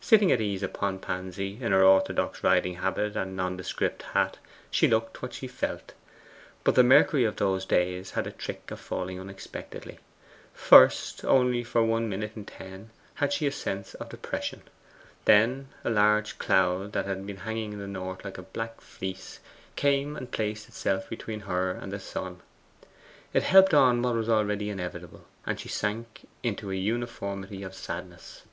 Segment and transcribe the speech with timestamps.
[0.00, 4.38] Sitting at ease upon Pansy, in her orthodox riding habit and nondescript hat,
[4.70, 5.92] she looked what she felt.
[6.64, 9.98] But the mercury of those days had a trick of falling unexpectedly.
[10.54, 14.62] First, only for one minute in ten had she a sense of depression.
[15.26, 19.40] Then a large cloud, that had been hanging in the north like a black fleece,
[19.76, 22.40] came and placed itself between her and the sun.
[23.34, 28.44] It helped on what was already inevitable, and she sank into a uniformity of sadness.